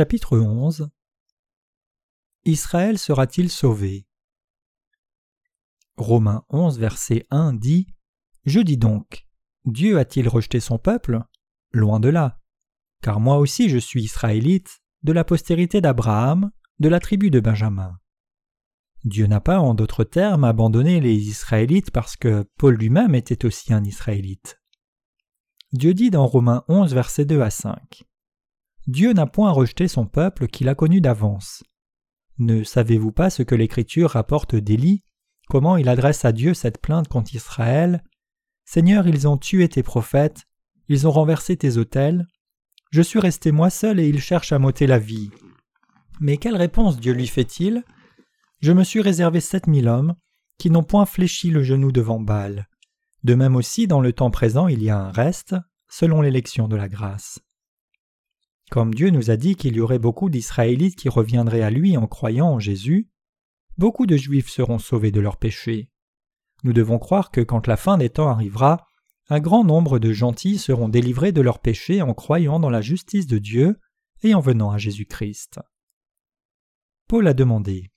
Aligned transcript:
Chapitre 0.00 0.38
11 0.38 0.88
Israël 2.46 2.98
sera-t-il 2.98 3.50
sauvé? 3.50 4.06
Romains 5.98 6.42
11, 6.48 6.78
verset 6.78 7.26
1 7.28 7.52
dit 7.52 7.86
Je 8.46 8.60
dis 8.60 8.78
donc, 8.78 9.26
Dieu 9.66 9.98
a-t-il 9.98 10.26
rejeté 10.26 10.58
son 10.58 10.78
peuple? 10.78 11.20
Loin 11.72 12.00
de 12.00 12.08
là. 12.08 12.40
Car 13.02 13.20
moi 13.20 13.36
aussi 13.36 13.68
je 13.68 13.76
suis 13.76 14.02
israélite, 14.02 14.80
de 15.02 15.12
la 15.12 15.22
postérité 15.22 15.82
d'Abraham, 15.82 16.50
de 16.78 16.88
la 16.88 16.98
tribu 16.98 17.30
de 17.30 17.40
Benjamin. 17.40 17.98
Dieu 19.04 19.26
n'a 19.26 19.42
pas, 19.42 19.60
en 19.60 19.74
d'autres 19.74 20.04
termes, 20.04 20.44
abandonné 20.44 21.00
les 21.00 21.28
Israélites 21.28 21.90
parce 21.90 22.16
que 22.16 22.48
Paul 22.56 22.74
lui-même 22.76 23.14
était 23.14 23.44
aussi 23.44 23.74
un 23.74 23.84
Israélite. 23.84 24.62
Dieu 25.74 25.92
dit 25.92 26.08
dans 26.08 26.26
Romains 26.26 26.64
11, 26.68 26.94
verset 26.94 27.26
2 27.26 27.42
à 27.42 27.50
5 27.50 28.06
Dieu 28.86 29.12
n'a 29.12 29.26
point 29.26 29.50
rejeté 29.50 29.88
son 29.88 30.06
peuple 30.06 30.46
qu'il 30.46 30.68
a 30.68 30.74
connu 30.74 31.00
d'avance. 31.00 31.62
Ne 32.38 32.64
savez-vous 32.64 33.12
pas 33.12 33.30
ce 33.30 33.42
que 33.42 33.54
l'Écriture 33.54 34.10
rapporte 34.10 34.54
d'Élie, 34.56 35.02
comment 35.48 35.76
il 35.76 35.88
adresse 35.88 36.24
à 36.24 36.32
Dieu 36.32 36.54
cette 36.54 36.80
plainte 36.80 37.08
contre 37.08 37.34
Israël? 37.34 38.02
Seigneur, 38.64 39.06
ils 39.06 39.28
ont 39.28 39.36
tué 39.36 39.68
tes 39.68 39.82
prophètes, 39.82 40.44
ils 40.88 41.06
ont 41.06 41.10
renversé 41.10 41.56
tes 41.56 41.76
autels. 41.76 42.26
Je 42.90 43.02
suis 43.02 43.20
resté 43.20 43.52
moi 43.52 43.68
seul 43.68 44.00
et 44.00 44.08
ils 44.08 44.20
cherchent 44.20 44.52
à 44.52 44.58
m'ôter 44.58 44.86
la 44.86 44.98
vie. 44.98 45.30
Mais 46.20 46.36
quelle 46.36 46.56
réponse 46.56 46.98
Dieu 46.98 47.12
lui 47.12 47.26
fait-il? 47.26 47.84
Je 48.60 48.72
me 48.72 48.84
suis 48.84 49.00
réservé 49.00 49.40
sept 49.40 49.66
mille 49.66 49.88
hommes 49.88 50.14
qui 50.58 50.70
n'ont 50.70 50.82
point 50.82 51.06
fléchi 51.06 51.50
le 51.50 51.62
genou 51.62 51.92
devant 51.92 52.20
Baal. 52.20 52.68
De 53.22 53.34
même 53.34 53.56
aussi, 53.56 53.86
dans 53.86 54.00
le 54.00 54.12
temps 54.12 54.30
présent, 54.30 54.66
il 54.68 54.82
y 54.82 54.90
a 54.90 54.98
un 54.98 55.10
reste, 55.10 55.54
selon 55.88 56.20
l'élection 56.20 56.68
de 56.68 56.76
la 56.76 56.88
grâce. 56.88 57.40
Comme 58.70 58.94
Dieu 58.94 59.10
nous 59.10 59.32
a 59.32 59.36
dit 59.36 59.56
qu'il 59.56 59.74
y 59.74 59.80
aurait 59.80 59.98
beaucoup 59.98 60.30
d'Israélites 60.30 60.94
qui 60.94 61.08
reviendraient 61.08 61.62
à 61.62 61.70
lui 61.70 61.96
en 61.96 62.06
croyant 62.06 62.46
en 62.46 62.60
Jésus, 62.60 63.10
beaucoup 63.76 64.06
de 64.06 64.16
Juifs 64.16 64.48
seront 64.48 64.78
sauvés 64.78 65.10
de 65.10 65.20
leurs 65.20 65.38
péchés. 65.38 65.90
Nous 66.62 66.72
devons 66.72 67.00
croire 67.00 67.32
que 67.32 67.40
quand 67.40 67.66
la 67.66 67.76
fin 67.76 67.98
des 67.98 68.10
temps 68.10 68.28
arrivera, 68.28 68.86
un 69.28 69.40
grand 69.40 69.64
nombre 69.64 69.98
de 69.98 70.12
gentils 70.12 70.58
seront 70.58 70.88
délivrés 70.88 71.32
de 71.32 71.40
leurs 71.40 71.58
péchés 71.58 72.00
en 72.00 72.14
croyant 72.14 72.60
dans 72.60 72.70
la 72.70 72.80
justice 72.80 73.26
de 73.26 73.38
Dieu 73.38 73.76
et 74.22 74.34
en 74.34 74.40
venant 74.40 74.70
à 74.70 74.78
Jésus-Christ. 74.78 75.58
Paul 77.08 77.26
a 77.26 77.34
demandé 77.34 77.90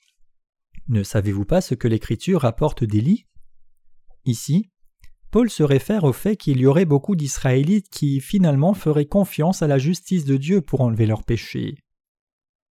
Ne 0.88 1.04
savez-vous 1.04 1.46
pas 1.46 1.62
ce 1.62 1.76
que 1.76 1.88
l'Écriture 1.88 2.42
rapporte 2.42 2.84
d'Élie? 2.84 3.28
Ici, 4.26 4.72
Paul 5.34 5.50
se 5.50 5.64
réfère 5.64 6.04
au 6.04 6.14
fait 6.14 6.38
qu'il 6.38 6.60
y 6.60 6.68
aurait 6.68 6.86
beaucoup 6.86 7.16
d'Israélites 7.16 7.90
qui 7.90 8.20
finalement 8.20 8.76
feraient 8.76 9.08
confiance 9.08 9.64
à 9.64 9.68
la 9.68 9.80
justice 9.80 10.26
de 10.26 10.38
Dieu 10.38 10.62
pour 10.62 10.82
enlever 10.82 11.08
leurs 11.08 11.24
péchés. 11.24 11.76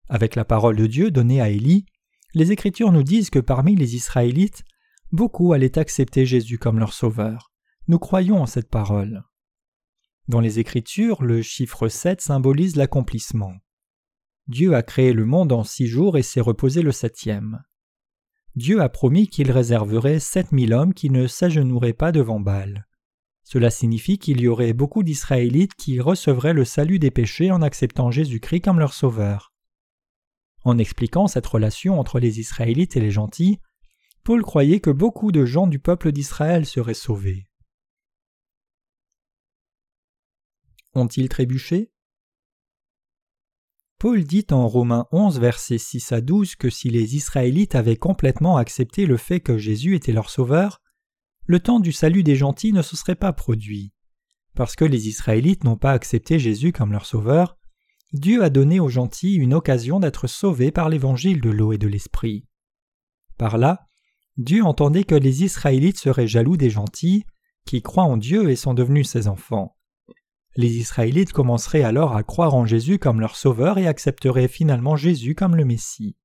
Avec 0.08 0.36
la 0.36 0.44
parole 0.44 0.76
de 0.76 0.86
Dieu 0.86 1.10
donnée 1.10 1.40
à 1.40 1.50
Élie, 1.50 1.84
les 2.32 2.52
Écritures 2.52 2.92
nous 2.92 3.02
disent 3.02 3.30
que 3.30 3.40
parmi 3.40 3.74
les 3.74 3.96
Israélites, 3.96 4.62
beaucoup 5.10 5.52
allaient 5.52 5.80
accepter 5.80 6.26
Jésus 6.26 6.58
comme 6.58 6.78
leur 6.78 6.92
sauveur. 6.92 7.50
Nous 7.88 7.98
croyons 7.98 8.40
en 8.40 8.46
cette 8.46 8.70
parole. 8.70 9.24
Dans 10.28 10.38
les 10.38 10.60
Écritures, 10.60 11.24
le 11.24 11.42
chiffre 11.42 11.88
7 11.88 12.20
symbolise 12.20 12.76
l'accomplissement. 12.76 13.54
Dieu 14.46 14.76
a 14.76 14.84
créé 14.84 15.12
le 15.12 15.24
monde 15.24 15.50
en 15.50 15.64
six 15.64 15.88
jours 15.88 16.16
et 16.16 16.22
s'est 16.22 16.40
reposé 16.40 16.82
le 16.82 16.92
septième. 16.92 17.64
Dieu 18.56 18.80
a 18.80 18.88
promis 18.88 19.26
qu'il 19.26 19.50
réserverait 19.50 20.20
sept 20.20 20.52
mille 20.52 20.74
hommes 20.74 20.94
qui 20.94 21.10
ne 21.10 21.26
s'agenoueraient 21.26 21.92
pas 21.92 22.12
devant 22.12 22.38
Baal. 22.38 22.86
Cela 23.42 23.70
signifie 23.70 24.18
qu'il 24.18 24.40
y 24.40 24.48
aurait 24.48 24.72
beaucoup 24.72 25.02
d'Israélites 25.02 25.74
qui 25.74 26.00
recevraient 26.00 26.54
le 26.54 26.64
salut 26.64 26.98
des 26.98 27.10
péchés 27.10 27.50
en 27.50 27.62
acceptant 27.62 28.10
Jésus-Christ 28.10 28.60
comme 28.60 28.78
leur 28.78 28.94
sauveur. 28.94 29.52
En 30.64 30.78
expliquant 30.78 31.26
cette 31.26 31.46
relation 31.46 31.98
entre 31.98 32.20
les 32.20 32.40
Israélites 32.40 32.96
et 32.96 33.00
les 33.00 33.10
gentils, 33.10 33.58
Paul 34.22 34.42
croyait 34.42 34.80
que 34.80 34.90
beaucoup 34.90 35.32
de 35.32 35.44
gens 35.44 35.66
du 35.66 35.78
peuple 35.78 36.10
d'Israël 36.10 36.64
seraient 36.64 36.94
sauvés. 36.94 37.46
Ont-ils 40.94 41.28
trébuché? 41.28 41.93
Paul 44.04 44.22
dit 44.22 44.44
en 44.50 44.68
Romains 44.68 45.06
11, 45.12 45.40
versets 45.40 45.78
6 45.78 46.12
à 46.12 46.20
12 46.20 46.56
que 46.56 46.68
si 46.68 46.90
les 46.90 47.16
Israélites 47.16 47.74
avaient 47.74 47.96
complètement 47.96 48.58
accepté 48.58 49.06
le 49.06 49.16
fait 49.16 49.40
que 49.40 49.56
Jésus 49.56 49.94
était 49.94 50.12
leur 50.12 50.28
sauveur, 50.28 50.82
le 51.46 51.58
temps 51.58 51.80
du 51.80 51.90
salut 51.90 52.22
des 52.22 52.36
gentils 52.36 52.74
ne 52.74 52.82
se 52.82 52.96
serait 52.96 53.14
pas 53.14 53.32
produit. 53.32 53.94
Parce 54.54 54.76
que 54.76 54.84
les 54.84 55.08
Israélites 55.08 55.64
n'ont 55.64 55.78
pas 55.78 55.92
accepté 55.92 56.38
Jésus 56.38 56.70
comme 56.70 56.92
leur 56.92 57.06
sauveur, 57.06 57.56
Dieu 58.12 58.44
a 58.44 58.50
donné 58.50 58.78
aux 58.78 58.90
gentils 58.90 59.36
une 59.36 59.54
occasion 59.54 60.00
d'être 60.00 60.26
sauvés 60.26 60.70
par 60.70 60.90
l'évangile 60.90 61.40
de 61.40 61.48
l'eau 61.48 61.72
et 61.72 61.78
de 61.78 61.88
l'esprit. 61.88 62.44
Par 63.38 63.56
là, 63.56 63.86
Dieu 64.36 64.62
entendait 64.64 65.04
que 65.04 65.14
les 65.14 65.44
Israélites 65.44 65.98
seraient 65.98 66.28
jaloux 66.28 66.58
des 66.58 66.68
gentils, 66.68 67.24
qui 67.64 67.80
croient 67.80 68.04
en 68.04 68.18
Dieu 68.18 68.50
et 68.50 68.56
sont 68.56 68.74
devenus 68.74 69.08
ses 69.08 69.28
enfants. 69.28 69.74
Les 70.56 70.76
Israélites 70.76 71.32
commenceraient 71.32 71.82
alors 71.82 72.14
à 72.14 72.22
croire 72.22 72.54
en 72.54 72.64
Jésus 72.64 72.98
comme 72.98 73.20
leur 73.20 73.36
sauveur 73.36 73.78
et 73.78 73.88
accepteraient 73.88 74.48
finalement 74.48 74.94
Jésus 74.94 75.34
comme 75.34 75.56
le 75.56 75.64
Messie. 75.64 76.16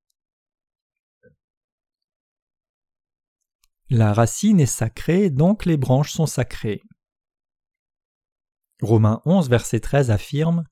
La 3.89 4.13
racine 4.13 4.59
est 4.59 4.67
sacrée, 4.67 5.31
donc 5.31 5.65
les 5.65 5.77
branches 5.77 6.11
sont 6.11 6.27
sacrées. 6.27 6.83
Romains 8.81 9.21
11, 9.25 9.49
verset 9.49 9.79
13 9.79 10.11
affirme 10.11 10.63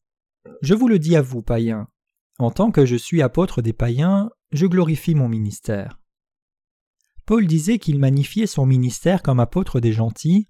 Je 0.61 0.75
vous 0.75 0.87
le 0.87 0.99
dis 0.99 1.15
à 1.15 1.23
vous, 1.23 1.41
païens, 1.41 1.87
en 2.37 2.51
tant 2.51 2.71
que 2.71 2.85
je 2.85 2.95
suis 2.95 3.23
apôtre 3.23 3.63
des 3.63 3.73
païens, 3.73 4.29
je 4.51 4.67
glorifie 4.67 5.15
mon 5.15 5.27
ministère. 5.27 5.99
Paul 7.25 7.47
disait 7.47 7.79
qu'il 7.79 7.99
magnifiait 7.99 8.47
son 8.47 8.67
ministère 8.67 9.23
comme 9.23 9.39
apôtre 9.39 9.79
des 9.79 9.91
gentils, 9.91 10.47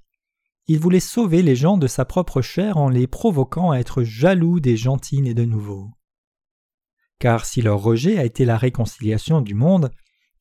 il 0.67 0.79
voulait 0.79 1.00
sauver 1.00 1.41
les 1.41 1.55
gens 1.55 1.78
de 1.78 1.88
sa 1.88 2.03
propre 2.03 2.41
chair 2.41 2.78
en 2.78 2.89
les 2.89 3.07
provoquant 3.07 3.72
à 3.72 3.78
être 3.78 4.03
jaloux 4.03 4.59
des 4.59 4.75
gentils 4.75 5.22
nés 5.22 5.33
de 5.33 5.45
nouveau. 5.45 5.91
Car 7.19 7.45
si 7.45 7.61
leur 7.61 7.81
rejet 7.81 8.17
a 8.19 8.25
été 8.25 8.45
la 8.45 8.57
réconciliation 8.57 9.41
du 9.41 9.53
monde, 9.53 9.91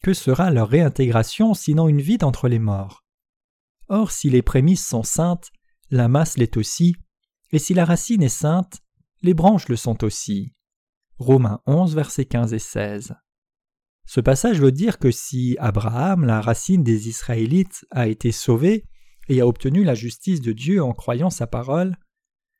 que 0.02 0.12
sera 0.12 0.50
leur 0.50 0.68
réintégration 0.68 1.54
sinon 1.54 1.88
une 1.88 2.00
vie 2.00 2.18
d'entre 2.18 2.48
les 2.48 2.58
morts? 2.58 3.04
Or 3.88 4.10
si 4.10 4.28
les 4.30 4.42
prémices 4.42 4.86
sont 4.86 5.04
saintes, 5.04 5.50
la 5.90 6.08
masse 6.08 6.36
l'est 6.36 6.56
aussi, 6.56 6.96
et 7.52 7.58
si 7.58 7.72
la 7.72 7.84
racine 7.84 8.22
est 8.22 8.28
sainte, 8.28 8.82
les 9.22 9.32
branches 9.32 9.68
le 9.68 9.76
sont 9.76 10.02
aussi. 10.02 10.52
Romains 11.18 11.60
11, 11.66 11.94
versets 11.94 12.26
15 12.26 12.52
et 12.52 12.58
16. 12.58 13.14
Ce 14.04 14.20
passage 14.20 14.60
veut 14.60 14.72
dire 14.72 14.98
que 14.98 15.10
si 15.10 15.56
Abraham, 15.58 16.24
la 16.24 16.40
racine 16.40 16.82
des 16.82 17.08
Israélites, 17.08 17.86
a 17.90 18.08
été 18.08 18.32
sauvé, 18.32 18.84
et 19.28 19.40
a 19.40 19.46
obtenu 19.46 19.84
la 19.84 19.94
justice 19.94 20.40
de 20.40 20.52
Dieu 20.52 20.82
en 20.82 20.92
croyant 20.92 21.30
sa 21.30 21.46
parole, 21.46 21.96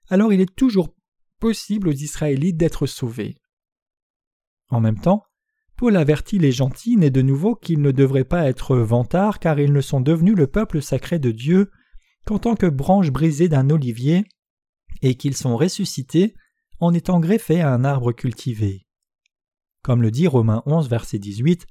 alors 0.09 0.33
il 0.33 0.41
est 0.41 0.55
toujours 0.55 0.95
possible 1.39 1.89
aux 1.89 1.93
Israélites 1.93 2.57
d'être 2.57 2.87
sauvés. 2.87 3.37
En 4.69 4.81
même 4.81 5.01
temps, 5.01 5.23
Paul 5.77 5.97
avertit 5.97 6.39
les 6.39 6.53
gentils 6.53 6.97
nés 6.97 7.11
de 7.11 7.23
nouveau 7.23 7.55
qu'ils 7.55 7.83
ne 7.83 7.91
devraient 7.91 8.25
pas 8.25 8.49
être 8.49 8.77
vantards 8.77 9.39
car 9.39 9.61
ils 9.61 9.73
ne 9.73 9.81
sont 9.81 10.01
devenus 10.01 10.35
le 10.35 10.47
peuple 10.47 10.81
sacré 10.81 11.19
de 11.19 11.31
Dieu 11.31 11.71
qu'en 12.25 12.39
tant 12.39 12.55
que 12.55 12.67
branches 12.67 13.11
brisées 13.11 13.49
d'un 13.49 13.69
olivier 13.71 14.25
et 15.03 15.15
qu'ils 15.17 15.37
sont 15.37 15.57
ressuscités 15.57 16.35
en 16.81 16.95
étant 16.95 17.21
greffés 17.21 17.61
à 17.61 17.73
un 17.73 17.85
arbre 17.85 18.13
cultivé. 18.13 18.87
Comme 19.83 20.03
le 20.03 20.11
dit 20.11 20.27
Romains 20.27 20.63
11 20.67 20.89
verset 20.89 21.19
18, 21.19 21.67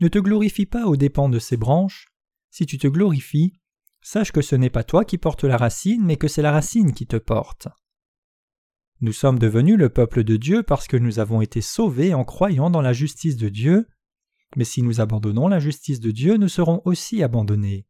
ne 0.00 0.08
te 0.08 0.18
glorifie 0.18 0.66
pas 0.66 0.86
aux 0.86 0.96
dépens 0.96 1.28
de 1.28 1.38
ces 1.38 1.56
branches, 1.56 2.08
si 2.50 2.66
tu 2.66 2.78
te 2.78 2.86
glorifies, 2.86 3.54
sache 4.06 4.30
que 4.30 4.40
ce 4.40 4.54
n'est 4.54 4.70
pas 4.70 4.84
toi 4.84 5.04
qui 5.04 5.18
portes 5.18 5.42
la 5.42 5.56
racine, 5.56 6.04
mais 6.04 6.16
que 6.16 6.28
c'est 6.28 6.40
la 6.40 6.52
racine 6.52 6.92
qui 6.92 7.08
te 7.08 7.16
porte. 7.16 7.66
Nous 9.00 9.12
sommes 9.12 9.40
devenus 9.40 9.76
le 9.76 9.88
peuple 9.88 10.22
de 10.22 10.36
Dieu 10.36 10.62
parce 10.62 10.86
que 10.86 10.96
nous 10.96 11.18
avons 11.18 11.40
été 11.40 11.60
sauvés 11.60 12.14
en 12.14 12.24
croyant 12.24 12.70
dans 12.70 12.82
la 12.82 12.92
justice 12.92 13.36
de 13.36 13.48
Dieu, 13.48 13.88
mais 14.54 14.62
si 14.62 14.82
nous 14.82 15.00
abandonnons 15.00 15.48
la 15.48 15.58
justice 15.58 15.98
de 15.98 16.12
Dieu, 16.12 16.36
nous 16.36 16.48
serons 16.48 16.82
aussi 16.84 17.20
abandonnés. 17.24 17.84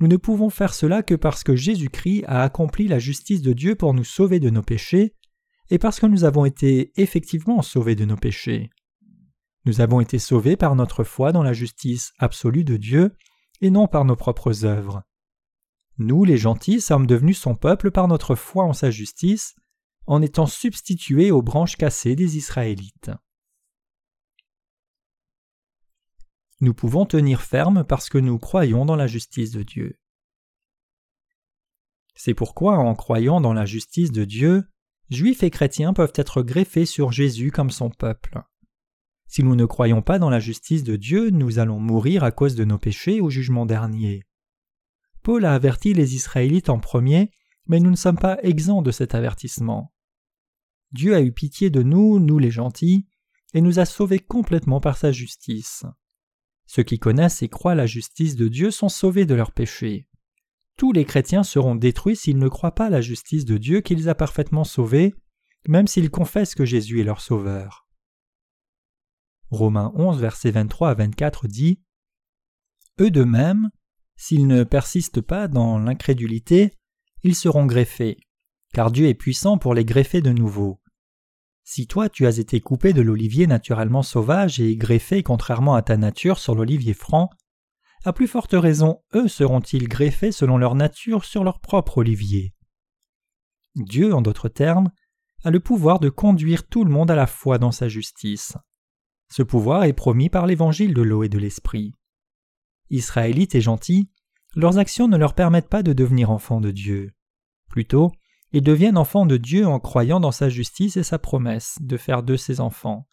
Nous 0.00 0.06
ne 0.06 0.18
pouvons 0.18 0.50
faire 0.50 0.74
cela 0.74 1.02
que 1.02 1.14
parce 1.14 1.44
que 1.44 1.56
Jésus-Christ 1.56 2.24
a 2.26 2.42
accompli 2.42 2.86
la 2.86 2.98
justice 2.98 3.40
de 3.40 3.54
Dieu 3.54 3.74
pour 3.74 3.94
nous 3.94 4.04
sauver 4.04 4.38
de 4.38 4.50
nos 4.50 4.62
péchés, 4.62 5.16
et 5.70 5.78
parce 5.78 5.98
que 5.98 6.06
nous 6.06 6.24
avons 6.24 6.44
été 6.44 6.92
effectivement 7.00 7.62
sauvés 7.62 7.94
de 7.94 8.04
nos 8.04 8.16
péchés. 8.16 8.68
Nous 9.64 9.80
avons 9.80 10.00
été 10.02 10.18
sauvés 10.18 10.58
par 10.58 10.76
notre 10.76 11.04
foi 11.04 11.32
dans 11.32 11.42
la 11.42 11.54
justice 11.54 12.12
absolue 12.18 12.64
de 12.64 12.76
Dieu, 12.76 13.16
et 13.62 13.70
non 13.70 13.88
par 13.88 14.04
nos 14.04 14.16
propres 14.16 14.66
œuvres. 14.66 15.02
Nous, 16.02 16.24
les 16.24 16.36
gentils, 16.36 16.80
sommes 16.80 17.06
devenus 17.06 17.38
son 17.38 17.54
peuple 17.54 17.92
par 17.92 18.08
notre 18.08 18.34
foi 18.34 18.64
en 18.64 18.72
sa 18.72 18.90
justice, 18.90 19.54
en 20.06 20.20
étant 20.20 20.46
substitués 20.46 21.30
aux 21.30 21.42
branches 21.42 21.76
cassées 21.76 22.16
des 22.16 22.36
Israélites. 22.36 23.12
Nous 26.60 26.74
pouvons 26.74 27.06
tenir 27.06 27.40
ferme 27.40 27.84
parce 27.84 28.08
que 28.08 28.18
nous 28.18 28.38
croyons 28.38 28.84
dans 28.84 28.96
la 28.96 29.06
justice 29.06 29.52
de 29.52 29.62
Dieu. 29.62 29.98
C'est 32.16 32.34
pourquoi, 32.34 32.78
en 32.78 32.94
croyant 32.94 33.40
dans 33.40 33.52
la 33.52 33.64
justice 33.64 34.10
de 34.10 34.24
Dieu, 34.24 34.64
Juifs 35.08 35.42
et 35.42 35.50
chrétiens 35.50 35.92
peuvent 35.92 36.14
être 36.16 36.42
greffés 36.42 36.86
sur 36.86 37.12
Jésus 37.12 37.50
comme 37.50 37.70
son 37.70 37.90
peuple. 37.90 38.42
Si 39.28 39.44
nous 39.44 39.54
ne 39.54 39.66
croyons 39.66 40.02
pas 40.02 40.18
dans 40.18 40.30
la 40.30 40.40
justice 40.40 40.84
de 40.84 40.96
Dieu, 40.96 41.30
nous 41.30 41.58
allons 41.58 41.78
mourir 41.78 42.24
à 42.24 42.32
cause 42.32 42.54
de 42.54 42.64
nos 42.64 42.78
péchés 42.78 43.20
au 43.20 43.30
jugement 43.30 43.66
dernier. 43.66 44.24
Paul 45.22 45.44
a 45.44 45.54
averti 45.54 45.94
les 45.94 46.14
Israélites 46.14 46.68
en 46.68 46.78
premier, 46.78 47.30
mais 47.66 47.80
nous 47.80 47.90
ne 47.90 47.96
sommes 47.96 48.18
pas 48.18 48.38
exempts 48.42 48.82
de 48.82 48.90
cet 48.90 49.14
avertissement. 49.14 49.92
Dieu 50.92 51.14
a 51.14 51.22
eu 51.22 51.32
pitié 51.32 51.70
de 51.70 51.82
nous, 51.82 52.18
nous 52.18 52.38
les 52.38 52.50
gentils, 52.50 53.06
et 53.54 53.60
nous 53.60 53.78
a 53.78 53.84
sauvés 53.84 54.18
complètement 54.18 54.80
par 54.80 54.96
sa 54.96 55.12
justice. 55.12 55.84
Ceux 56.66 56.82
qui 56.82 56.98
connaissent 56.98 57.42
et 57.42 57.48
croient 57.48 57.74
la 57.74 57.86
justice 57.86 58.36
de 58.36 58.48
Dieu 58.48 58.70
sont 58.70 58.88
sauvés 58.88 59.26
de 59.26 59.34
leurs 59.34 59.52
péchés. 59.52 60.08
Tous 60.76 60.92
les 60.92 61.04
chrétiens 61.04 61.42
seront 61.42 61.74
détruits 61.74 62.16
s'ils 62.16 62.38
ne 62.38 62.48
croient 62.48 62.74
pas 62.74 62.90
la 62.90 63.00
justice 63.00 63.44
de 63.44 63.58
Dieu 63.58 63.80
qui 63.80 63.94
les 63.94 64.08
a 64.08 64.14
parfaitement 64.14 64.64
sauvés, 64.64 65.14
même 65.68 65.86
s'ils 65.86 66.10
confessent 66.10 66.54
que 66.54 66.64
Jésus 66.64 67.00
est 67.00 67.04
leur 67.04 67.20
sauveur. 67.20 67.86
Romains 69.50 69.92
11, 69.94 70.18
versets 70.18 70.50
23 70.50 70.90
à 70.90 70.94
24 70.94 71.46
dit 71.46 71.80
Eux 73.00 73.10
de 73.10 73.22
même, 73.22 73.70
s'ils 74.22 74.46
ne 74.46 74.62
persistent 74.62 75.20
pas 75.20 75.48
dans 75.48 75.80
l'incrédulité, 75.80 76.70
ils 77.24 77.34
seront 77.34 77.66
greffés, 77.66 78.18
car 78.72 78.92
Dieu 78.92 79.08
est 79.08 79.14
puissant 79.14 79.58
pour 79.58 79.74
les 79.74 79.84
greffer 79.84 80.20
de 80.20 80.30
nouveau. 80.30 80.80
Si 81.64 81.88
toi 81.88 82.08
tu 82.08 82.28
as 82.28 82.38
été 82.38 82.60
coupé 82.60 82.92
de 82.92 83.02
l'olivier 83.02 83.48
naturellement 83.48 84.04
sauvage 84.04 84.60
et 84.60 84.76
greffé 84.76 85.24
contrairement 85.24 85.74
à 85.74 85.82
ta 85.82 85.96
nature 85.96 86.38
sur 86.38 86.54
l'olivier 86.54 86.94
franc, 86.94 87.30
à 88.04 88.12
plus 88.12 88.28
forte 88.28 88.52
raison 88.52 89.02
eux 89.16 89.26
seront-ils 89.26 89.88
greffés 89.88 90.30
selon 90.30 90.56
leur 90.56 90.76
nature 90.76 91.24
sur 91.24 91.42
leur 91.42 91.58
propre 91.58 91.98
olivier. 91.98 92.54
Dieu, 93.74 94.14
en 94.14 94.22
d'autres 94.22 94.48
termes, 94.48 94.92
a 95.42 95.50
le 95.50 95.58
pouvoir 95.58 95.98
de 95.98 96.10
conduire 96.10 96.68
tout 96.68 96.84
le 96.84 96.92
monde 96.92 97.10
à 97.10 97.16
la 97.16 97.26
foi 97.26 97.58
dans 97.58 97.72
sa 97.72 97.88
justice. 97.88 98.56
Ce 99.32 99.42
pouvoir 99.42 99.82
est 99.82 99.94
promis 99.94 100.28
par 100.28 100.46
l'évangile 100.46 100.94
de 100.94 101.02
l'eau 101.02 101.24
et 101.24 101.28
de 101.28 101.38
l'esprit. 101.38 101.92
Israélites 102.92 103.54
et 103.54 103.62
gentils, 103.62 104.11
leurs 104.54 104.78
actions 104.78 105.08
ne 105.08 105.16
leur 105.16 105.34
permettent 105.34 105.68
pas 105.68 105.82
de 105.82 105.92
devenir 105.92 106.30
enfants 106.30 106.60
de 106.60 106.70
Dieu. 106.70 107.12
Plutôt, 107.68 108.12
ils 108.52 108.62
deviennent 108.62 108.98
enfants 108.98 109.26
de 109.26 109.38
Dieu 109.38 109.66
en 109.66 109.80
croyant 109.80 110.20
dans 110.20 110.32
sa 110.32 110.48
justice 110.48 110.96
et 110.96 111.02
sa 111.02 111.18
promesse 111.18 111.78
de 111.80 111.96
faire 111.96 112.22
d'eux 112.22 112.36
ses 112.36 112.60
enfants. 112.60 113.08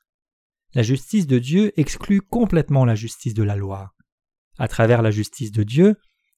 La 0.74 0.84
justice 0.84 1.28
de 1.28 1.40
Dieu 1.40 1.72
exclut 1.80 2.22
complètement 2.22 2.86
la 2.86 2.96
justice 2.96 3.34
de 3.34 3.44
la 3.44 3.56
loi. 3.56 3.94
À 4.58 4.68
travers 4.68 5.02
la 5.02 5.12
justice 5.12 5.52
de 5.52 5.64
Dieu, 5.64 5.96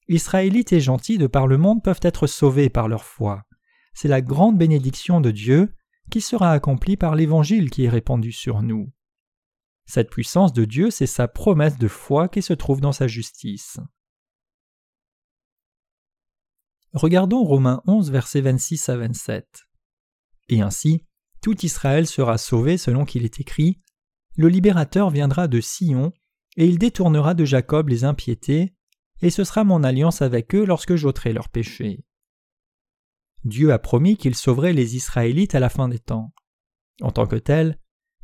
Israélites 0.08 0.72
et 0.72 0.80
gentils 0.80 1.18
de 1.18 1.26
par 1.26 1.46
le 1.46 1.58
monde 1.58 1.82
peuvent 1.82 2.00
être 2.02 2.26
sauvés 2.26 2.70
par 2.70 2.88
leur 2.88 3.04
foi. 3.04 3.42
C'est 3.94 4.08
la 4.08 4.20
grande 4.20 4.56
bénédiction 4.56 5.20
de 5.20 5.30
Dieu 5.30 5.74
qui 6.10 6.20
sera 6.20 6.52
accomplie 6.52 6.96
par 6.96 7.14
l'Évangile 7.14 7.70
qui 7.70 7.84
est 7.84 7.88
répandu 7.88 8.32
sur 8.32 8.62
nous. 8.62 8.92
Cette 9.84 10.10
puissance 10.10 10.52
de 10.52 10.64
Dieu, 10.64 10.90
c'est 10.90 11.06
sa 11.06 11.28
promesse 11.28 11.76
de 11.76 11.88
foi 11.88 12.28
qui 12.28 12.40
se 12.40 12.52
trouve 12.52 12.80
dans 12.80 12.92
sa 12.92 13.08
justice. 13.08 13.78
Regardons 16.92 17.42
Romains 17.42 17.82
11, 17.86 18.10
versets 18.10 18.42
26 18.42 18.88
à 18.90 18.96
27. 18.98 19.64
Et 20.50 20.60
ainsi, 20.60 21.06
tout 21.40 21.64
Israël 21.64 22.06
sera 22.06 22.36
sauvé 22.36 22.76
selon 22.76 23.06
qu'il 23.06 23.24
est 23.24 23.40
écrit 23.40 23.80
Le 24.36 24.48
libérateur 24.48 25.08
viendra 25.08 25.48
de 25.48 25.60
Sion, 25.60 26.12
et 26.58 26.66
il 26.66 26.78
détournera 26.78 27.32
de 27.32 27.46
Jacob 27.46 27.88
les 27.88 28.04
impiétés, 28.04 28.74
et 29.22 29.30
ce 29.30 29.42
sera 29.42 29.64
mon 29.64 29.84
alliance 29.84 30.20
avec 30.20 30.54
eux 30.54 30.66
lorsque 30.66 30.94
j'ôterai 30.94 31.32
leurs 31.32 31.48
péchés. 31.48 32.04
Dieu 33.44 33.72
a 33.72 33.78
promis 33.78 34.18
qu'il 34.18 34.34
sauverait 34.34 34.74
les 34.74 34.94
Israélites 34.94 35.54
à 35.54 35.60
la 35.60 35.70
fin 35.70 35.88
des 35.88 35.98
temps. 35.98 36.34
En 37.00 37.10
tant 37.10 37.26
que 37.26 37.36
tel, 37.36 37.78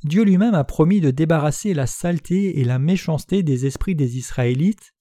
Dieu 0.04 0.24
lui-même 0.24 0.54
a 0.54 0.64
promis 0.64 1.00
de 1.00 1.10
débarrasser 1.10 1.72
la 1.72 1.86
saleté 1.86 2.60
et 2.60 2.64
la 2.64 2.78
méchanceté 2.78 3.42
des 3.42 3.64
esprits 3.64 3.96
des 3.96 4.18
Israélites 4.18 4.92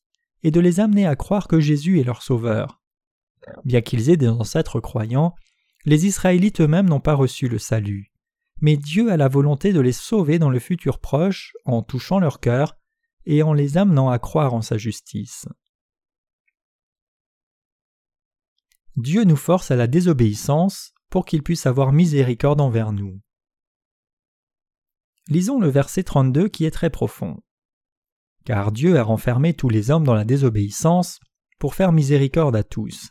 et 0.43 0.51
de 0.51 0.59
les 0.59 0.79
amener 0.79 1.05
à 1.05 1.15
croire 1.15 1.47
que 1.47 1.59
Jésus 1.59 1.99
est 1.99 2.03
leur 2.03 2.23
sauveur. 2.23 2.76
Bien 3.65 3.81
qu'ils 3.81 4.09
aient 4.09 4.17
des 4.17 4.27
ancêtres 4.27 4.79
croyants, 4.79 5.35
les 5.85 6.05
Israélites 6.05 6.61
eux-mêmes 6.61 6.89
n'ont 6.89 6.99
pas 6.99 7.13
reçu 7.13 7.47
le 7.47 7.59
salut. 7.59 8.11
Mais 8.59 8.75
Dieu 8.75 9.11
a 9.11 9.17
la 9.17 9.27
volonté 9.27 9.71
de 9.73 9.79
les 9.79 9.91
sauver 9.91 10.39
dans 10.39 10.49
le 10.49 10.59
futur 10.59 10.99
proche 10.99 11.53
en 11.65 11.83
touchant 11.83 12.19
leur 12.19 12.39
cœur 12.39 12.77
et 13.25 13.43
en 13.43 13.53
les 13.53 13.77
amenant 13.77 14.09
à 14.09 14.19
croire 14.19 14.53
en 14.53 14.61
sa 14.61 14.77
justice. 14.77 15.47
Dieu 18.95 19.25
nous 19.25 19.35
force 19.35 19.69
à 19.69 19.75
la 19.75 19.85
désobéissance 19.85 20.93
pour 21.09 21.25
qu'il 21.25 21.43
puisse 21.43 21.67
avoir 21.67 21.91
miséricorde 21.91 22.59
envers 22.59 22.91
nous. 22.91 23.21
Lisons 25.29 25.59
le 25.59 25.69
verset 25.69 26.03
32 26.03 26.47
qui 26.47 26.65
est 26.65 26.71
très 26.71 26.89
profond. 26.89 27.43
Car 28.45 28.71
Dieu 28.71 28.97
a 28.97 29.03
renfermé 29.03 29.53
tous 29.53 29.69
les 29.69 29.91
hommes 29.91 30.05
dans 30.05 30.15
la 30.15 30.25
désobéissance 30.25 31.19
pour 31.59 31.75
faire 31.75 31.91
miséricorde 31.91 32.55
à 32.55 32.63
tous. 32.63 33.09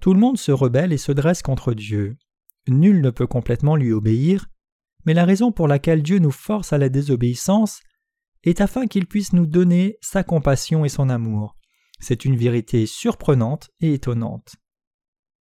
Tout 0.00 0.14
le 0.14 0.20
monde 0.20 0.38
se 0.38 0.52
rebelle 0.52 0.92
et 0.92 0.98
se 0.98 1.12
dresse 1.12 1.42
contre 1.42 1.74
Dieu. 1.74 2.16
Nul 2.68 3.00
ne 3.00 3.10
peut 3.10 3.26
complètement 3.26 3.76
lui 3.76 3.92
obéir, 3.92 4.46
mais 5.04 5.14
la 5.14 5.24
raison 5.24 5.52
pour 5.52 5.68
laquelle 5.68 6.02
Dieu 6.02 6.18
nous 6.18 6.30
force 6.30 6.72
à 6.72 6.78
la 6.78 6.88
désobéissance 6.88 7.80
est 8.42 8.60
afin 8.60 8.86
qu'il 8.86 9.06
puisse 9.06 9.32
nous 9.32 9.46
donner 9.46 9.96
sa 10.00 10.22
compassion 10.22 10.84
et 10.84 10.88
son 10.88 11.08
amour. 11.08 11.56
C'est 11.98 12.24
une 12.24 12.36
vérité 12.36 12.86
surprenante 12.86 13.70
et 13.80 13.94
étonnante. 13.94 14.56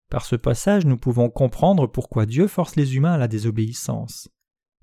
Par 0.10 0.26
ce 0.26 0.36
passage, 0.36 0.86
nous 0.86 0.98
pouvons 0.98 1.30
comprendre 1.30 1.88
pourquoi 1.88 2.26
Dieu 2.26 2.48
force 2.48 2.76
les 2.76 2.96
humains 2.96 3.14
à 3.14 3.18
la 3.18 3.28
désobéissance. 3.28 4.30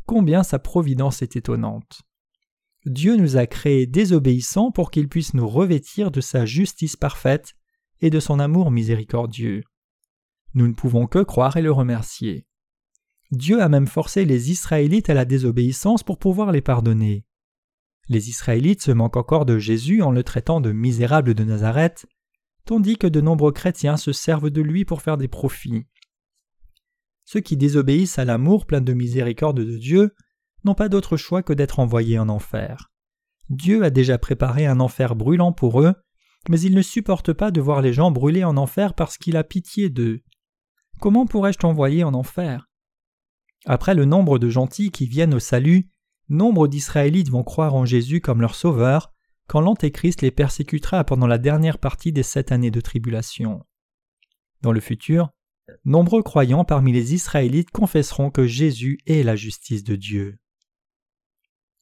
Combien 0.06 0.43
sa 0.43 0.58
providence 0.58 1.22
est 1.22 1.37
étonnante. 1.37 2.02
Dieu 2.87 3.17
nous 3.17 3.37
a 3.37 3.46
créés 3.46 3.87
désobéissants 3.87 4.72
pour 4.72 4.90
qu'il 4.90 5.08
puisse 5.08 5.34
nous 5.34 5.46
revêtir 5.46 6.11
de 6.11 6.20
sa 6.20 6.46
justice 6.46 6.96
parfaite 6.96 7.55
et 8.00 8.11
de 8.11 8.20
son 8.20 8.38
amour 8.38 8.70
miséricordieux. 8.70 9.62
Nous 10.55 10.67
ne 10.67 10.75
pouvons 10.75 11.06
que 11.06 11.20
croire 11.20 11.56
et 11.56 11.62
le 11.62 11.73
remercier. 11.73 12.47
Dieu 13.31 13.62
a 13.62 13.69
même 13.69 13.87
forcé 13.87 14.25
les 14.25 14.50
Israélites 14.50 15.11
à 15.11 15.14
la 15.14 15.25
désobéissance 15.25 16.02
pour 16.02 16.19
pouvoir 16.19 16.50
les 16.50 16.62
pardonner. 16.62 17.25
Les 18.08 18.29
Israélites 18.29 18.82
se 18.82 18.91
manquent 18.91 19.17
encore 19.17 19.46
de 19.46 19.58
Jésus 19.58 20.03
en 20.03 20.10
le 20.10 20.25
traitant 20.25 20.60
de 20.60 20.72
misérable 20.72 21.34
de 21.34 21.44
Nazareth, 21.44 22.06
tandis 22.65 22.96
que 22.96 23.06
de 23.06 23.20
nombreux 23.20 23.53
chrétiens 23.53 23.96
se 23.96 24.13
servent 24.13 24.51
de 24.51 24.63
lui 24.63 24.84
pour 24.84 25.03
faire 25.03 25.17
des 25.17 25.29
profits. 25.29 25.86
Ceux 27.25 27.41
qui 27.41 27.56
désobéissent 27.56 28.19
à 28.19 28.25
l'amour 28.25 28.67
plein 28.67 28.81
de 28.81 28.93
miséricorde 28.93 29.60
de 29.60 29.77
Dieu 29.77 30.13
n'ont 30.65 30.75
pas 30.75 30.89
d'autre 30.89 31.17
choix 31.17 31.44
que 31.44 31.53
d'être 31.53 31.79
envoyés 31.79 32.19
en 32.19 32.29
enfer. 32.29 32.91
Dieu 33.48 33.84
a 33.84 33.91
déjà 33.91 34.19
préparé 34.19 34.67
un 34.67 34.81
enfer 34.81 35.15
brûlant 35.15 35.53
pour 35.53 35.81
eux, 35.81 35.94
mais 36.49 36.61
il 36.61 36.75
ne 36.75 36.82
supporte 36.82 37.32
pas 37.32 37.51
de 37.51 37.61
voir 37.61 37.82
les 37.82 37.93
gens 37.93 38.11
brûler 38.11 38.44
en 38.44 38.56
enfer 38.56 38.94
parce 38.94 39.19
qu'il 39.19 39.37
a 39.37 39.44
pitié 39.44 39.91
d'eux. 39.91 40.23
Comment 41.01 41.27
pourrais-je 41.27 41.59
t'envoyer 41.59 42.05
en 42.05 42.15
enfer? 42.15 42.69
Après 43.67 43.94
le 43.94 44.05
nombre 44.05 44.39
de 44.39 44.49
gentils 44.49 44.91
qui 44.91 45.06
viennent 45.06 45.35
au 45.35 45.39
salut, 45.39 45.91
nombre 46.29 46.69
d'Israélites 46.69 47.31
vont 47.31 47.43
croire 47.43 47.75
en 47.75 47.85
Jésus 47.85 48.20
comme 48.20 48.41
leur 48.41 48.55
sauveur 48.55 49.13
quand 49.49 49.61
l'Antéchrist 49.61 50.23
les 50.23 50.31
persécutera 50.31 51.05
pendant 51.05 51.27
la 51.27 51.39
dernière 51.39 51.79
partie 51.79 52.13
des 52.13 52.23
sept 52.23 52.53
années 52.53 52.70
de 52.70 52.81
tribulation. 52.81 53.67
Dans 54.63 54.73
le 54.73 54.81
futur, 54.81 55.31
nombreux 55.85 56.23
croyants 56.23 56.65
parmi 56.65 56.93
les 56.93 57.15
Israélites 57.15 57.70
confesseront 57.70 58.31
que 58.31 58.47
Jésus 58.47 59.01
est 59.06 59.23
la 59.25 59.37
justice 59.37 59.82
de 59.82 59.97
Dieu. 59.97 60.39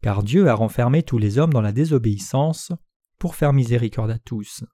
Car 0.02 0.22
Dieu 0.22 0.48
a 0.48 0.54
renfermé 0.54 1.02
tous 1.02 1.18
les 1.18 1.38
hommes 1.38 1.52
dans 1.52 1.60
la 1.60 1.72
désobéissance 1.72 2.72
pour 3.18 3.34
faire 3.34 3.52
miséricorde 3.52 4.10
à 4.10 4.18
tous. 4.18 4.64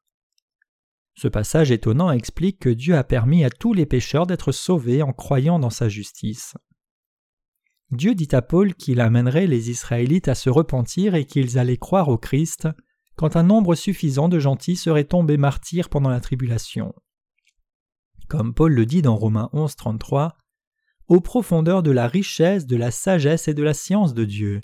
Ce 1.17 1.29
passage 1.29 1.71
étonnant 1.71 2.11
explique 2.11 2.59
que 2.59 2.69
Dieu 2.69 2.97
a 2.97 3.05
permis 3.05 3.45
à 3.45 3.51
tous 3.51 3.73
les 3.73 3.87
pécheurs 3.87 4.27
d'être 4.27 4.53
sauvés 4.53 5.03
en 5.03 5.13
croyant 5.13 5.59
dans 5.59 5.71
sa 5.71 5.89
justice. 5.89 6.55
Dieu 7.91 8.15
dit 8.15 8.29
à 8.33 8.43
Paul 8.43 8.75
qu'il 8.75 9.01
amènerait 9.01 9.47
les 9.47 9.71
Israélites 9.71 10.29
à 10.29 10.35
se 10.35 10.51
repentir 10.51 11.15
et 11.15 11.25
qu'ils 11.25 11.59
allaient 11.59 11.77
croire 11.77 12.09
au 12.09 12.19
Christ 12.19 12.69
quand 13.17 13.37
un 13.37 13.45
nombre 13.45 13.77
suffisant 13.77 14.29
de 14.29 14.41
gentils 14.41 14.77
seraient 14.77 15.05
tombés 15.05 15.37
martyrs 15.37 15.89
pendant 15.89 16.11
la 16.11 16.21
tribulation. 16.21 16.93
Comme 18.29 18.55
Paul 18.55 18.73
le 18.73 18.87
dit 18.87 19.03
dans 19.03 19.15
Romains 19.15 19.51
11, 19.53 19.77
33, 19.77 20.37
aux 21.07 21.21
profondeurs 21.21 21.83
de 21.83 21.93
la 21.93 22.09
richesse, 22.09 22.67
de 22.67 22.77
la 22.77 22.91
sagesse 22.91 23.47
et 23.47 23.55
de 23.55 23.63
la 23.63 23.75
science 23.75 24.15
de 24.15 24.25
Dieu, 24.25 24.61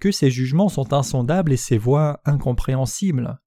que 0.00 0.10
ses 0.10 0.30
jugements 0.30 0.68
sont 0.68 0.92
insondables 0.92 1.52
et 1.52 1.56
ses 1.56 1.78
voies 1.78 2.20
incompréhensibles. 2.24 3.38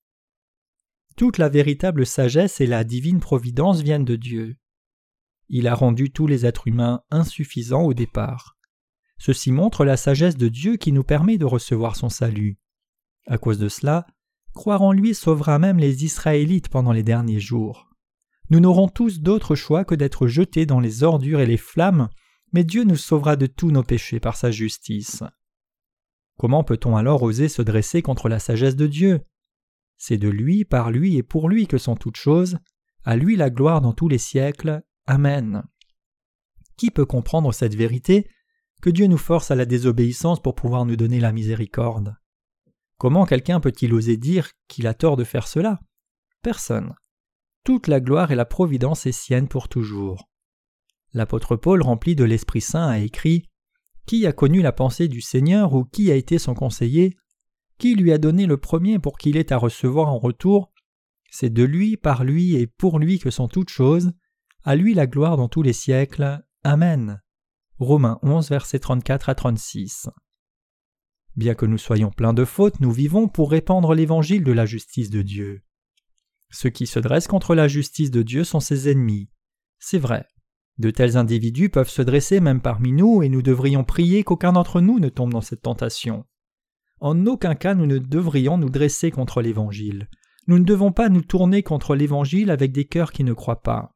Toute 1.16 1.38
la 1.38 1.50
véritable 1.50 2.06
sagesse 2.06 2.62
et 2.62 2.68
la 2.68 2.84
divine 2.84 3.20
providence 3.20 3.82
viennent 3.82 4.06
de 4.06 4.16
Dieu. 4.16 4.58
Il 5.50 5.68
a 5.68 5.76
rendu 5.76 6.12
tous 6.12 6.28
les 6.28 6.46
êtres 6.46 6.68
humains 6.68 7.02
insuffisants 7.12 7.84
au 7.84 7.94
départ. 7.94 8.58
Ceci 9.18 9.52
montre 9.52 9.84
la 9.84 9.98
sagesse 9.98 10.38
de 10.38 10.48
Dieu 10.48 10.78
qui 10.78 10.92
nous 10.92 11.04
permet 11.04 11.38
de 11.38 11.46
recevoir 11.46 11.96
son 11.96 12.10
salut. 12.10 12.58
À 13.28 13.38
cause 13.38 13.60
de 13.60 13.68
cela, 13.68 14.08
croire 14.54 14.82
en 14.82 14.94
lui 14.94 15.14
sauvera 15.14 15.60
même 15.60 15.78
les 15.78 16.06
Israélites 16.06 16.70
pendant 16.70 16.94
les 16.94 17.04
derniers 17.04 17.40
jours. 17.40 17.90
Nous 18.50 18.60
n'aurons 18.60 18.88
tous 18.88 19.20
d'autre 19.20 19.56
choix 19.56 19.84
que 19.84 19.96
d'être 19.96 20.28
jetés 20.28 20.66
dans 20.66 20.80
les 20.80 21.04
ordures 21.04 21.42
et 21.42 21.46
les 21.46 21.58
flammes 21.58 22.10
mais 22.52 22.64
Dieu 22.64 22.84
nous 22.84 22.98
sauvera 22.98 23.36
de 23.36 23.46
tous 23.46 23.72
nos 23.72 23.84
péchés 23.84 24.20
par 24.20 24.36
sa 24.36 24.52
justice. 24.52 25.24
Comment 26.40 26.64
peut-on 26.64 26.96
alors 26.96 27.22
oser 27.22 27.50
se 27.50 27.62
dresser 27.62 28.02
contre 28.02 28.30
la 28.30 28.40
sagesse 28.40 28.78
de 28.78 28.88
Dieu? 28.88 29.20
C'est 29.98 30.18
de 30.18 30.30
lui, 30.30 30.64
par 30.64 30.90
lui 30.90 31.18
et 31.18 31.24
pour 31.24 31.50
lui 31.50 31.68
que 31.68 31.78
sont 31.78 31.98
toutes 31.98 32.16
choses, 32.16 32.60
à 33.04 33.18
lui 33.18 33.36
la 33.36 33.50
gloire 33.50 33.82
dans 33.82 33.92
tous 33.92 34.08
les 34.08 34.18
siècles. 34.18 34.82
Amen. 35.06 35.64
Qui 36.78 36.92
peut 36.92 37.06
comprendre 37.06 37.54
cette 37.54 37.76
vérité? 37.76 38.26
Que 38.82 38.90
Dieu 38.90 39.08
nous 39.08 39.18
force 39.18 39.52
à 39.52 39.56
la 39.56 39.66
désobéissance 39.66 40.42
pour 40.42 40.56
pouvoir 40.56 40.86
nous 40.86 40.96
donner 40.96 41.20
la 41.20 41.34
miséricorde 41.34 42.16
Comment 42.98 43.26
quelqu'un 43.26 43.60
peut-il 43.60 43.94
oser 43.94 44.16
dire 44.16 44.52
qu'il 44.70 44.88
a 44.88 44.94
tort 44.94 45.18
de 45.18 45.26
faire 45.26 45.46
cela? 45.46 45.82
Personne. 46.42 46.96
Toute 47.66 47.88
la 47.88 48.00
gloire 48.00 48.32
et 48.32 48.36
la 48.36 48.46
providence 48.46 49.06
est 49.06 49.12
sienne 49.12 49.50
pour 49.50 49.68
toujours. 49.68 50.30
L'apôtre 51.12 51.58
Paul, 51.58 51.82
rempli 51.82 52.16
de 52.16 52.24
l'Esprit 52.24 52.62
Saint, 52.62 52.88
a 52.88 53.00
écrit 53.00 53.44
Qui 54.10 54.26
a 54.26 54.34
connu 54.34 54.64
la 54.64 54.72
pensée 54.72 55.08
du 55.08 55.22
Seigneur 55.22 55.76
ou 55.76 55.86
qui 55.86 56.10
a 56.10 56.16
été 56.16 56.40
son 56.40 56.56
conseiller? 56.56 57.16
Qui 57.78 57.94
lui 57.94 58.12
a 58.12 58.18
donné 58.18 58.48
le 58.48 58.58
premier 58.58 58.98
pour 58.98 59.20
qu'il 59.20 59.38
ait 59.38 59.54
à 59.54 59.58
recevoir 59.58 60.10
en 60.10 60.18
retour? 60.18 60.74
C'est 61.30 61.54
de 61.54 61.62
lui, 61.62 61.96
par 61.96 62.24
lui 62.24 62.56
et 62.56 62.66
pour 62.66 62.98
lui 62.98 63.20
que 63.20 63.30
sont 63.30 63.48
toutes 63.48 63.70
choses. 63.70 64.12
À 64.64 64.76
lui 64.76 64.96
la 64.96 65.06
gloire 65.06 65.38
dans 65.38 65.48
tous 65.48 65.62
les 65.62 65.74
siècles. 65.74 66.44
Amen. 66.64 67.22
Romains 67.78 68.18
11, 68.24 68.50
versets 68.50 68.80
34 68.80 69.30
à 69.30 69.36
36. 69.36 70.10
Bien 71.36 71.54
que 71.54 71.68
nous 71.68 71.78
soyons 71.78 72.10
pleins 72.10 72.34
de 72.34 72.46
fautes, 72.46 72.80
nous 72.80 72.92
vivons 72.92 73.28
pour 73.28 73.52
répandre 73.52 73.94
l'évangile 73.94 74.44
de 74.44 74.52
la 74.52 74.66
justice 74.66 75.12
de 75.12 75.22
Dieu. 75.22 75.62
Ceux 76.50 76.72
qui 76.72 76.88
se 76.88 76.98
dressent 76.98 77.28
contre 77.28 77.54
la 77.54 77.68
justice 77.68 78.10
de 78.10 78.24
Dieu 78.24 78.44
sont 78.44 78.60
ses 78.60 78.90
ennemis. 78.90 79.30
C'est 79.78 80.00
vrai. 80.00 80.26
De 80.80 80.92
tels 80.92 81.18
individus 81.18 81.70
peuvent 81.70 81.90
se 81.90 82.02
dresser 82.02 82.40
même 82.40 82.62
parmi 82.62 82.94
nous 82.94 83.22
et 83.22 83.28
nous 83.28 83.42
devrions 83.42 83.84
prier 83.84 84.24
qu'aucun 84.24 84.54
d'entre 84.54 84.80
nous 84.80 85.00
ne 85.00 85.10
tombe 85.10 85.34
dans 85.34 85.42
cette 85.42 85.62
tentation. 85.62 86.26
En 87.02 87.26
aucun 87.26 87.54
cas 87.54 87.76
nous 87.76 87.86
ne 87.86 87.98
devrions 87.98 88.58
nous 88.58 88.70
dresser 88.70 89.12
contre 89.12 89.42
l'Évangile. 89.42 90.08
Nous 90.48 90.58
ne 90.58 90.64
devons 90.64 90.94
pas 90.94 91.10
nous 91.10 91.22
tourner 91.22 91.64
contre 91.64 91.96
l'Évangile 91.96 92.50
avec 92.50 92.72
des 92.72 92.86
cœurs 92.86 93.12
qui 93.12 93.26
ne 93.26 93.34
croient 93.34 93.62
pas. 93.62 93.94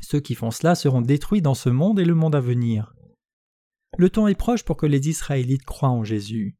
Ceux 0.00 0.20
qui 0.20 0.34
font 0.34 0.50
cela 0.50 0.74
seront 0.74 1.02
détruits 1.02 1.42
dans 1.42 1.54
ce 1.54 1.68
monde 1.68 2.00
et 2.00 2.04
le 2.06 2.14
monde 2.14 2.34
à 2.34 2.40
venir. 2.40 2.94
Le 3.98 4.08
temps 4.08 4.28
est 4.28 4.34
proche 4.34 4.64
pour 4.64 4.76
que 4.76 4.86
les 4.86 5.08
Israélites 5.08 5.64
croient 5.64 5.90
en 5.90 6.04
Jésus. 6.04 6.56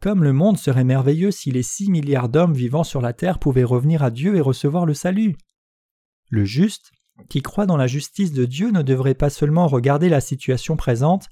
Comme 0.00 0.22
le 0.22 0.32
monde 0.32 0.58
serait 0.58 0.84
merveilleux 0.84 1.30
si 1.30 1.50
les 1.50 1.62
six 1.62 1.90
milliards 1.90 2.28
d'hommes 2.28 2.54
vivant 2.54 2.84
sur 2.84 3.00
la 3.00 3.12
terre 3.12 3.38
pouvaient 3.38 3.64
revenir 3.64 4.02
à 4.02 4.10
Dieu 4.10 4.36
et 4.36 4.40
recevoir 4.40 4.84
le 4.84 4.94
salut. 4.94 5.36
Le 6.28 6.44
juste, 6.44 6.92
qui 7.28 7.42
croit 7.42 7.66
dans 7.66 7.76
la 7.76 7.86
justice 7.86 8.32
de 8.32 8.44
Dieu, 8.44 8.70
ne 8.70 8.82
devrait 8.82 9.14
pas 9.14 9.30
seulement 9.30 9.66
regarder 9.66 10.08
la 10.08 10.20
situation 10.20 10.76
présente, 10.76 11.28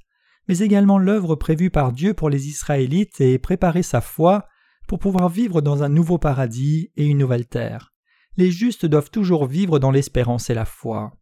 mais 0.49 0.58
également 0.58 0.99
l'œuvre 0.99 1.37
prévue 1.37 1.70
par 1.70 1.92
Dieu 1.92 2.14
pour 2.14 2.30
les 2.30 2.49
Israélites 2.49 3.20
et 3.20 3.38
préparer 3.38 3.82
sa 3.82 4.00
foi 4.00 4.46
pour 4.88 4.99
pouvoir 4.99 5.28
vivre 5.28 5.60
dans 5.60 5.82
un 5.82 5.88
nouveau 5.88 6.18
paradis 6.18 6.90
et 6.96 7.06
une 7.06 7.18
nouvelle 7.18 7.46
terre. 7.46 7.92
Les 8.37 8.50
justes 8.50 8.87
doivent 8.87 9.10
toujours 9.10 9.46
vivre 9.46 9.78
dans 9.78 9.90
l'espérance 9.90 10.50
et 10.50 10.54
la 10.54 10.64
foi. 10.64 11.12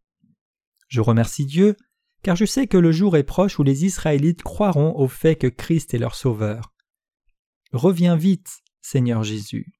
Je 0.89 1.01
remercie 1.01 1.45
Dieu, 1.45 1.77
car 2.23 2.37
je 2.37 2.45
sais 2.45 2.67
que 2.67 2.79
le 2.79 2.93
jour 2.93 3.17
est 3.17 3.25
proche 3.25 3.59
où 3.59 3.63
les 3.63 3.85
Israélites 3.85 4.43
croiront 4.43 4.97
au 4.97 5.09
fait 5.09 5.37
que 5.37 5.47
Christ 5.47 5.95
est 5.95 5.99
leur 5.99 6.15
Sauveur. 6.15 6.73
Reviens 7.73 8.17
vite, 8.17 8.61
Seigneur 8.81 9.23
Jésus. 9.23 9.78